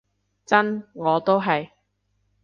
[0.47, 1.69] 真，我都係